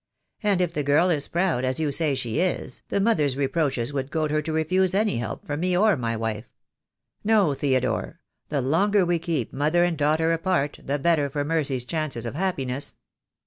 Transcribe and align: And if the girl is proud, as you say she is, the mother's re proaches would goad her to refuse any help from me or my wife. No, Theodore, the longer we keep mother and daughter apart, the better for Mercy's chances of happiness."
And 0.41 0.61
if 0.61 0.73
the 0.73 0.81
girl 0.81 1.11
is 1.11 1.27
proud, 1.27 1.63
as 1.63 1.79
you 1.79 1.91
say 1.91 2.15
she 2.15 2.39
is, 2.39 2.81
the 2.89 2.99
mother's 2.99 3.37
re 3.37 3.47
proaches 3.47 3.93
would 3.93 4.09
goad 4.09 4.31
her 4.31 4.41
to 4.41 4.51
refuse 4.51 4.95
any 4.95 5.17
help 5.17 5.45
from 5.45 5.59
me 5.59 5.77
or 5.77 5.95
my 5.95 6.15
wife. 6.15 6.49
No, 7.23 7.53
Theodore, 7.53 8.19
the 8.49 8.61
longer 8.61 9.05
we 9.05 9.19
keep 9.19 9.53
mother 9.53 9.83
and 9.83 9.95
daughter 9.95 10.33
apart, 10.33 10.79
the 10.83 10.97
better 10.97 11.29
for 11.29 11.45
Mercy's 11.45 11.85
chances 11.85 12.25
of 12.25 12.33
happiness." 12.33 12.97